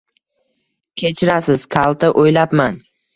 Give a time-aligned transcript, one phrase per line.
[1.01, 2.81] -Kechirasiz, kalta o’ylabman.